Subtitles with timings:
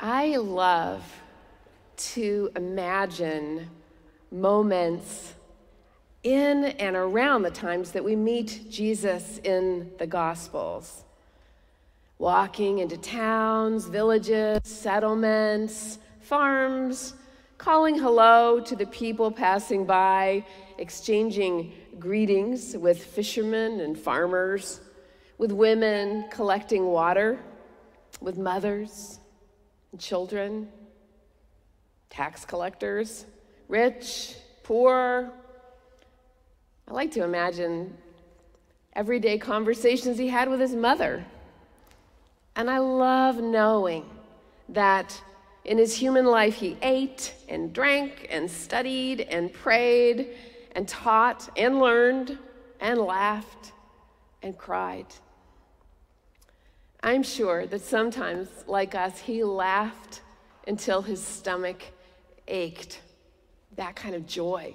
[0.00, 1.02] I love
[1.96, 3.68] to imagine
[4.30, 5.34] moments
[6.22, 11.02] in and around the times that we meet Jesus in the Gospels.
[12.18, 17.14] Walking into towns, villages, settlements, farms,
[17.56, 20.44] calling hello to the people passing by,
[20.78, 24.80] exchanging greetings with fishermen and farmers,
[25.38, 27.40] with women collecting water,
[28.20, 29.18] with mothers
[29.96, 30.68] children,
[32.10, 33.24] tax collectors,
[33.68, 35.32] rich, poor.
[36.86, 37.96] I like to imagine
[38.94, 41.24] everyday conversations he had with his mother.
[42.56, 44.04] And I love knowing
[44.70, 45.20] that
[45.64, 50.34] in his human life he ate and drank and studied and prayed
[50.72, 52.38] and taught and learned
[52.80, 53.72] and laughed
[54.42, 55.06] and cried.
[57.02, 60.22] I'm sure that sometimes, like us, he laughed
[60.66, 61.82] until his stomach
[62.48, 63.00] ached.
[63.76, 64.74] That kind of joy.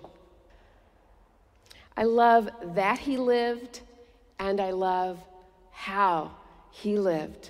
[1.98, 3.82] I love that he lived,
[4.40, 5.20] and I love
[5.72, 6.32] how
[6.72, 7.50] he lived.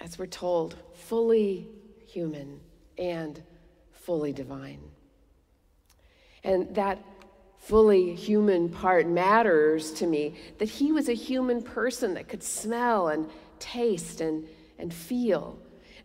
[0.00, 1.66] As we're told, fully
[2.06, 2.60] human
[2.98, 3.42] and
[3.92, 4.80] fully divine.
[6.44, 7.02] And that
[7.58, 13.08] fully human part matters to me that he was a human person that could smell
[13.08, 14.46] and taste and,
[14.78, 15.58] and feel,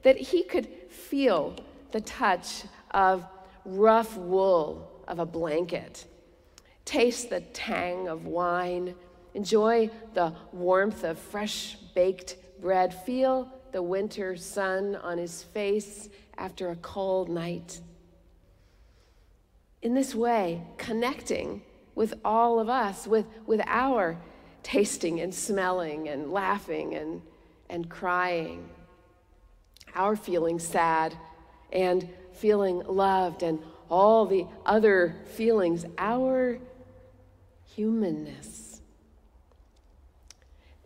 [0.04, 1.56] that he could feel
[1.92, 3.26] the touch of
[3.66, 6.06] rough wool of a blanket,
[6.86, 8.96] taste the tang of wine,
[9.34, 16.70] enjoy the warmth of fresh baked bread, feel the winter sun on his face after
[16.70, 17.80] a cold night.
[19.82, 21.64] In this way, connecting
[21.96, 24.18] with all of us, with, with our
[24.64, 27.22] tasting and smelling and laughing and
[27.72, 28.70] and crying,
[29.96, 31.16] our feeling sad
[31.72, 36.60] and feeling loved, and all the other feelings, our
[37.76, 38.82] humanness.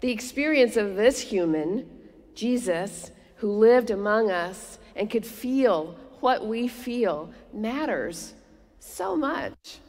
[0.01, 1.89] The experience of this human,
[2.35, 8.33] Jesus, who lived among us and could feel what we feel, matters
[8.79, 9.79] so much.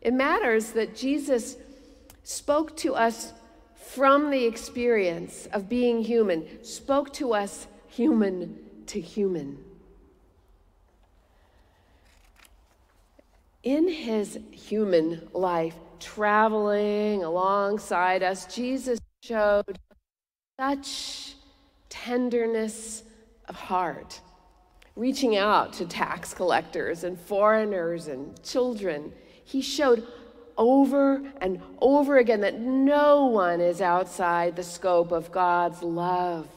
[0.00, 1.56] It matters that Jesus
[2.22, 3.32] spoke to us
[3.94, 9.58] from the experience of being human, spoke to us human to human.
[13.62, 19.78] In his human life, traveling alongside us, Jesus showed
[20.60, 21.34] such
[21.88, 23.02] tenderness
[23.48, 24.20] of heart,
[24.94, 29.12] reaching out to tax collectors and foreigners and children.
[29.44, 30.06] He showed
[30.56, 36.48] over and over again that no one is outside the scope of God's love,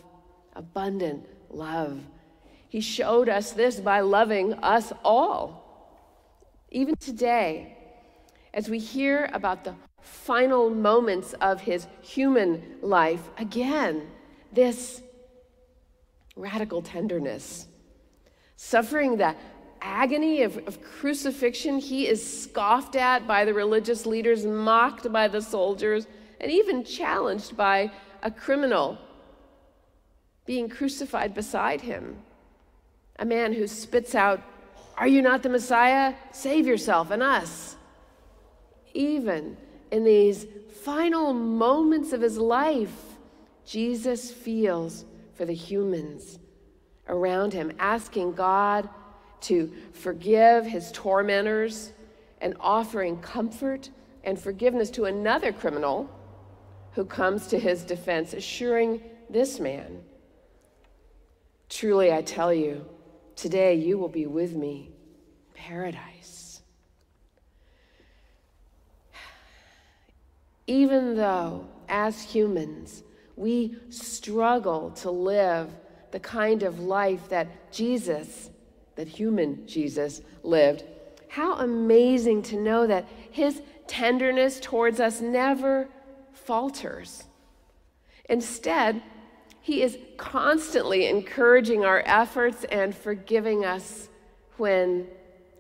[0.56, 2.02] abundant love.
[2.68, 5.66] He showed us this by loving us all.
[6.70, 7.76] Even today,
[8.54, 14.08] as we hear about the final moments of his human life, again,
[14.54, 15.02] this
[16.36, 17.68] radical tenderness,
[18.56, 19.38] suffering that
[19.82, 25.42] agony of, of crucifixion, he is scoffed at by the religious leaders, mocked by the
[25.42, 26.08] soldiers,
[26.40, 27.92] and even challenged by
[28.24, 28.98] a criminal
[30.46, 32.18] being crucified beside him.
[33.20, 34.42] A man who spits out,
[34.98, 36.16] Are you not the Messiah?
[36.32, 37.76] Save yourself and us.
[38.94, 39.58] Even
[39.92, 40.48] in these
[40.84, 43.18] final moments of his life,
[43.66, 46.40] Jesus feels for the humans
[47.08, 48.90] around him, asking God
[49.42, 51.92] to forgive his tormentors
[52.42, 53.90] and offering comfort
[54.24, 56.10] and forgiveness to another criminal
[56.94, 60.04] who comes to his defense, assuring this man,
[61.70, 62.86] Truly I tell you,
[63.36, 64.90] today you will be with me,
[65.54, 66.62] paradise.
[70.66, 73.04] Even though, as humans,
[73.36, 75.72] we struggle to live
[76.12, 78.50] the kind of life that Jesus
[79.00, 80.84] that human Jesus lived,
[81.30, 85.88] how amazing to know that his tenderness towards us never
[86.34, 87.24] falters.
[88.30, 89.02] Instead,
[89.62, 94.10] he is constantly encouraging our efforts and forgiving us
[94.58, 95.08] when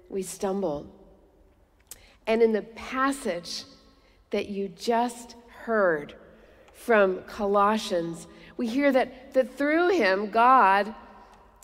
[0.09, 0.85] we stumble.
[2.27, 3.63] And in the passage
[4.31, 6.13] that you just heard
[6.73, 8.27] from Colossians,
[8.57, 10.93] we hear that, that through him, God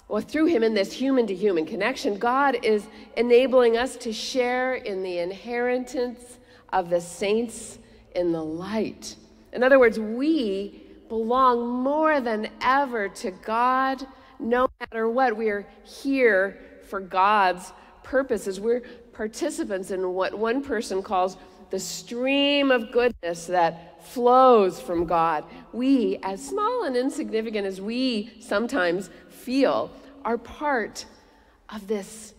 [0.08, 2.86] well, through him in this human to human connection, God is
[3.18, 6.38] enabling us to share in the inheritance
[6.72, 7.80] of the saints
[8.16, 9.16] in the light.
[9.52, 14.06] In other words, we belong more than ever to God,
[14.40, 17.74] no matter what, we are here for God's
[18.04, 18.60] purposes.
[18.60, 18.82] We're
[19.14, 21.38] participants in what one person calls
[21.76, 25.44] the stream of goodness that flows from God.
[25.74, 29.92] We, as small and insignificant as we sometimes feel,
[30.24, 31.06] are part
[31.68, 32.34] of this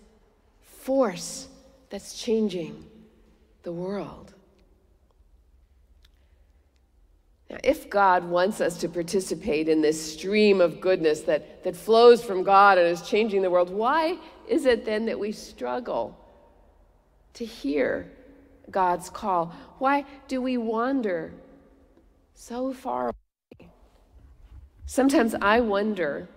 [0.62, 1.49] force
[1.91, 2.83] that's changing
[3.62, 4.33] the world.
[7.50, 12.25] Now, if God wants us to participate in this stream of goodness that, that flows
[12.25, 14.17] from God and is changing the world, why
[14.49, 16.19] is it then that we struggle
[17.35, 18.11] to hear
[18.71, 19.55] God's call?
[19.79, 21.33] Why do we wander
[22.35, 23.13] so far
[23.61, 23.71] away?
[24.87, 26.29] Sometimes I wonder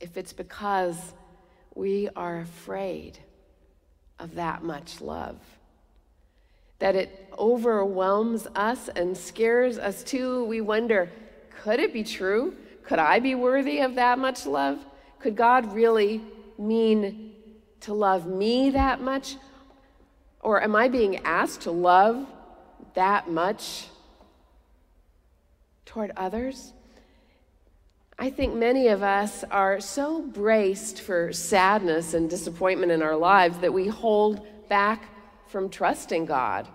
[0.00, 1.12] if it's because
[1.74, 3.18] we are afraid
[4.18, 5.38] of that much love
[6.80, 10.44] that it overwhelms us and scares us too.
[10.46, 11.10] We wonder
[11.62, 12.56] could it be true?
[12.84, 14.78] Could I be worthy of that much love?
[15.20, 16.22] Could God really
[16.58, 17.34] mean
[17.80, 19.36] to love me that much?
[20.40, 22.26] Or am I being asked to love
[22.94, 23.86] that much
[25.84, 26.72] toward others?
[28.18, 33.58] I think many of us are so braced for sadness and disappointment in our lives
[33.58, 35.08] that we hold back
[35.48, 36.68] from trusting God.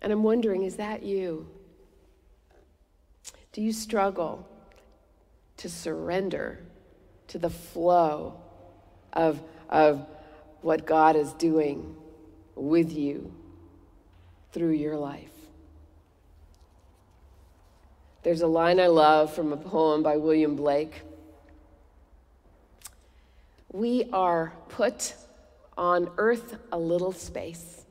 [0.00, 1.48] And I'm wondering is that you?
[3.52, 4.46] Do you struggle
[5.56, 6.60] to surrender
[7.28, 8.40] to the flow
[9.12, 10.06] of, of
[10.60, 11.96] what God is doing
[12.54, 13.32] with you
[14.52, 15.30] through your life?
[18.22, 21.02] There's a line I love from a poem by William Blake.
[23.72, 25.14] We are put
[25.76, 27.84] on earth a little space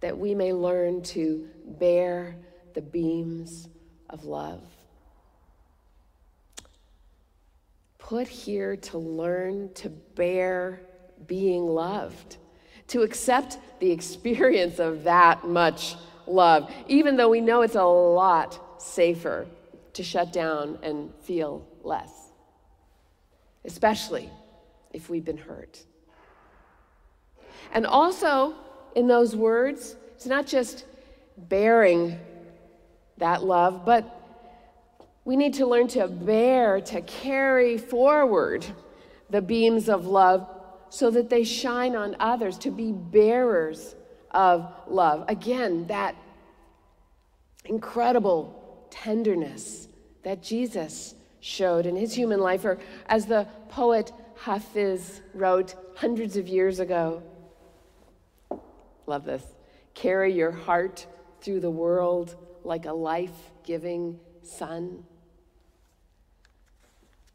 [0.00, 2.36] that we may learn to bear
[2.74, 3.68] the beams
[4.10, 4.62] of love.
[7.98, 10.82] Put here to learn to bear
[11.26, 12.36] being loved,
[12.88, 15.96] to accept the experience of that much
[16.26, 19.46] love, even though we know it's a lot safer
[19.92, 22.10] to shut down and feel less,
[23.64, 24.30] especially
[24.92, 25.82] if we've been hurt.
[27.72, 28.54] And also,
[28.94, 30.84] in those words, it's not just
[31.36, 32.18] bearing
[33.18, 34.12] that love, but
[35.24, 38.64] we need to learn to bear, to carry forward
[39.28, 40.48] the beams of love
[40.88, 43.94] so that they shine on others, to be bearers
[44.30, 45.24] of love.
[45.28, 46.14] Again, that
[47.64, 49.88] incredible tenderness
[50.22, 56.48] that Jesus showed in his human life, or as the poet Hafiz wrote hundreds of
[56.48, 57.22] years ago,
[59.06, 59.44] Love this.
[59.94, 61.06] Carry your heart
[61.40, 62.34] through the world
[62.64, 65.04] like a life giving sun.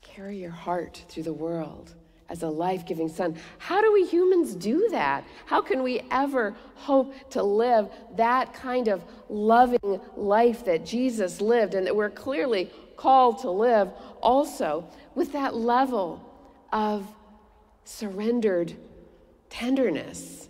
[0.02, 1.96] Carry your heart through the world
[2.32, 3.36] as a life giving son.
[3.58, 5.26] How do we humans do that?
[5.46, 11.74] How can we ever hope to live that kind of loving life that Jesus lived
[11.74, 13.90] and that we're clearly called to live
[14.22, 16.24] also with that level
[16.72, 17.06] of
[17.84, 18.74] surrendered
[19.50, 20.48] tenderness?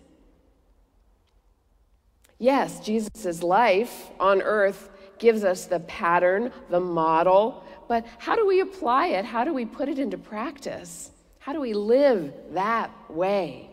[2.38, 8.62] Yes, Jesus' life on earth gives us the pattern, the model, but how do we
[8.62, 9.26] apply it?
[9.26, 11.12] How do we put it into practice?
[11.42, 13.68] How do we live that way?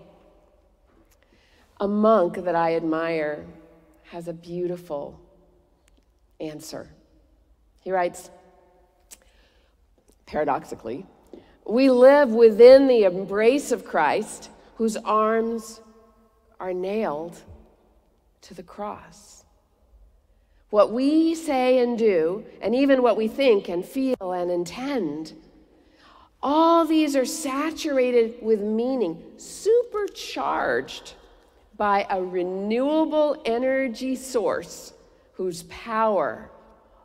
[1.79, 3.45] A monk that I admire
[4.05, 5.21] has a beautiful
[6.41, 6.89] answer.
[7.83, 8.31] He writes,
[10.25, 11.05] paradoxically,
[11.67, 15.83] we live within the embrace of Christ, whose arms
[16.59, 17.37] are nailed
[18.41, 19.45] to the cross.
[20.71, 25.35] What we say and do, and even what we think and feel and intend,
[26.43, 31.15] all these are saturated with meaning, supercharged
[31.77, 34.93] by a renewable energy source
[35.33, 36.51] whose power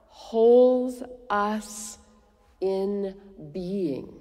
[0.09, 1.97] holds us
[2.61, 3.15] in
[3.51, 4.13] being.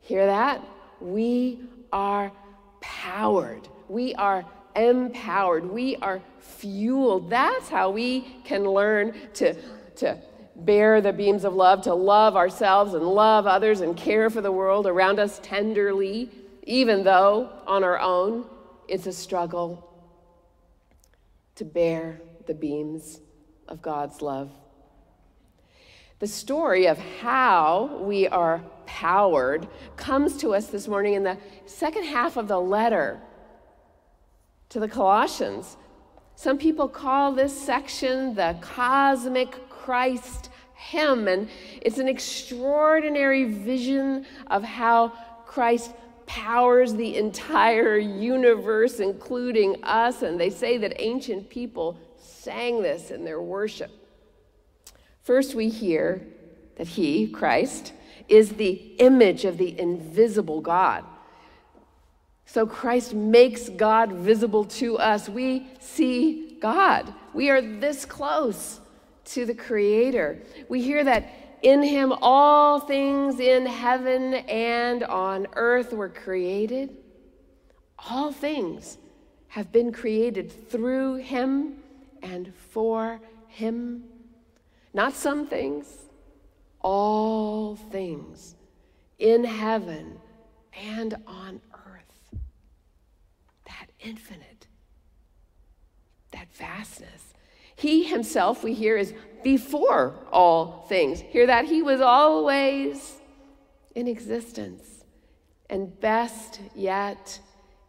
[0.00, 0.64] Hear that?
[1.00, 1.60] We
[1.92, 2.32] are
[2.80, 3.68] powered.
[3.88, 5.64] We are empowered.
[5.64, 7.30] We are fueled.
[7.30, 9.54] That's how we can learn to,
[9.96, 10.18] to
[10.64, 14.52] bear the beams of love, to love ourselves and love others and care for the
[14.52, 16.30] world around us tenderly,
[16.64, 18.44] even though on our own
[18.88, 19.86] it's a struggle
[21.54, 23.20] to bear the beams
[23.68, 24.50] of God's love.
[26.18, 32.04] The story of how we are powered comes to us this morning in the second
[32.04, 33.20] half of the letter
[34.68, 35.76] to the Colossians.
[36.34, 40.49] Some people call this section the cosmic Christ
[40.80, 41.28] hymn.
[41.28, 41.48] And
[41.82, 45.12] it's an extraordinary vision of how
[45.46, 45.92] Christ
[46.26, 50.22] powers the entire universe, including us.
[50.22, 53.90] And they say that ancient people sang this in their worship.
[55.22, 56.26] First, we hear
[56.76, 57.92] that He, Christ,
[58.28, 61.04] is the image of the invisible God.
[62.46, 65.28] So Christ makes God visible to us.
[65.28, 67.12] We see God.
[67.32, 68.80] We are this close
[69.34, 70.38] to the Creator.
[70.68, 76.96] We hear that in Him all things in heaven and on earth were created.
[77.98, 78.98] All things
[79.48, 81.74] have been created through Him
[82.22, 84.04] and for Him.
[84.92, 85.86] Not some things,
[86.80, 88.56] all things
[89.18, 90.18] in heaven
[90.72, 92.40] and on earth.
[93.66, 94.66] That infinite,
[96.32, 97.34] that vastness.
[97.80, 101.22] He himself, we hear, is before all things.
[101.22, 101.64] Hear that?
[101.64, 103.18] He was always
[103.94, 105.02] in existence.
[105.70, 107.40] And best yet,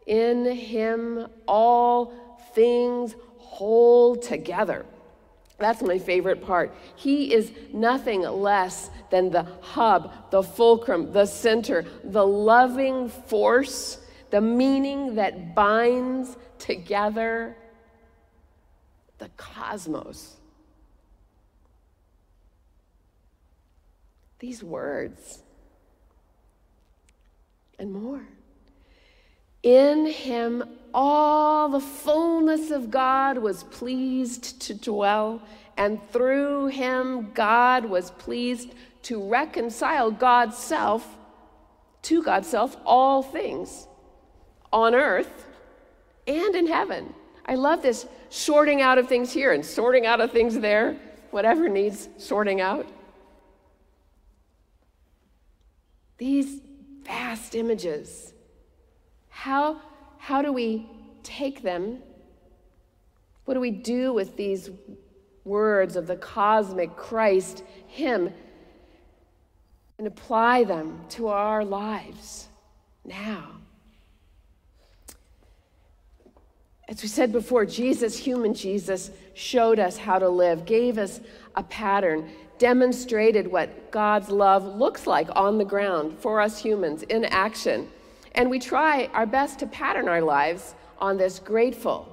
[0.06, 2.14] in him all
[2.54, 4.86] things hold together.
[5.58, 6.74] That's my favorite part.
[6.96, 13.98] He is nothing less than the hub, the fulcrum, the center, the loving force,
[14.30, 17.58] the meaning that binds together
[19.22, 20.34] the cosmos.
[24.40, 25.44] These words
[27.78, 28.26] and more.
[29.62, 35.40] In him, all the fullness of God was pleased to dwell,
[35.76, 41.16] and through him, God was pleased to reconcile God's self
[42.02, 43.86] to God's self all things
[44.72, 45.46] on earth
[46.26, 47.14] and in heaven.
[47.46, 50.96] I love this sorting out of things here and sorting out of things there,
[51.30, 52.86] whatever needs sorting out.
[56.16, 56.60] These
[57.04, 58.32] vast images
[59.28, 59.80] how,
[60.18, 60.88] how do we
[61.24, 61.98] take them?
[63.44, 64.70] What do we do with these
[65.44, 68.32] words of the cosmic Christ, hymn,
[69.98, 72.48] and apply them to our lives
[73.04, 73.61] now?
[76.88, 81.20] As we said before, Jesus, human Jesus, showed us how to live, gave us
[81.54, 87.24] a pattern, demonstrated what God's love looks like on the ground for us humans in
[87.24, 87.88] action.
[88.34, 92.08] And we try our best to pattern our lives on this grateful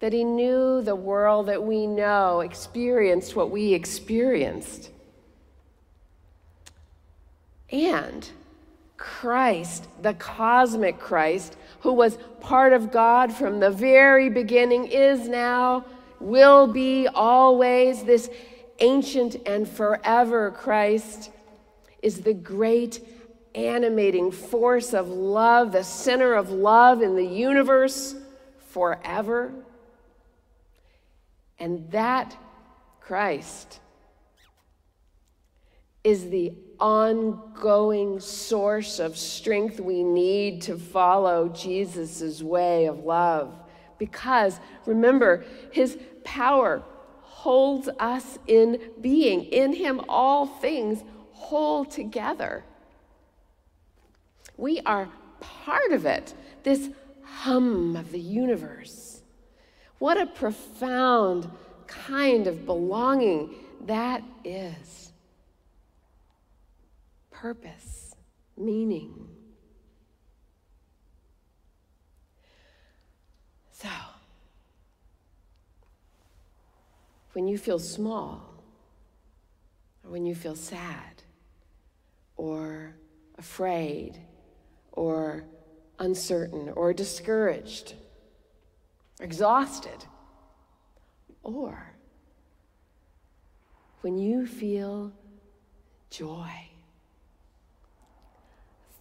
[0.00, 4.90] that he knew the world that we know, experienced what we experienced.
[7.70, 8.28] And
[8.98, 15.86] Christ, the cosmic Christ, who was part of God from the very beginning, is now,
[16.20, 18.28] will be always this
[18.80, 21.30] ancient and forever Christ,
[22.02, 23.00] is the great
[23.54, 28.14] animating force of love, the center of love in the universe
[28.70, 29.52] forever.
[31.58, 32.36] And that
[33.00, 33.80] Christ
[36.04, 43.54] is the ongoing source of strength we need to follow Jesus' way of love.
[43.98, 46.82] Because remember, his power
[47.22, 49.44] holds us in being.
[49.44, 52.64] In him, all things hold together.
[54.56, 55.08] We are
[55.40, 56.90] part of it, this
[57.22, 59.22] hum of the universe.
[59.98, 61.50] What a profound
[61.86, 63.54] kind of belonging
[63.86, 65.07] that is.
[67.40, 68.16] Purpose,
[68.56, 69.28] meaning.
[73.70, 73.88] So,
[77.34, 78.42] when you feel small,
[80.02, 81.22] or when you feel sad,
[82.36, 82.96] or
[83.38, 84.18] afraid,
[84.90, 85.44] or
[86.00, 87.94] uncertain or discouraged,
[89.20, 90.06] exhausted,
[91.44, 91.94] or
[94.00, 95.12] when you feel
[96.10, 96.50] joy.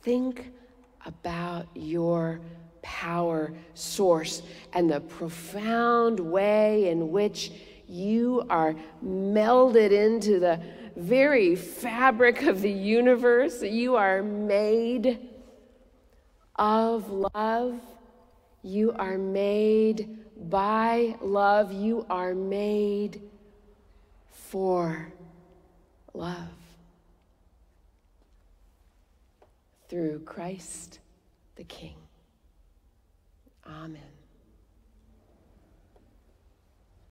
[0.08, 0.54] Think
[1.06, 2.40] about your
[2.82, 7.52] power source and the profound way in which
[7.90, 8.74] you are
[9.06, 10.62] melded into the
[10.96, 13.62] very fabric of the universe.
[13.62, 15.28] You are made
[16.56, 17.78] of love.
[18.64, 21.74] You are made by love.
[21.74, 23.24] You are made
[24.32, 25.12] for
[26.14, 26.66] love.
[29.88, 31.00] Through Christ
[31.56, 31.96] the King.
[33.65, 34.16] Amen.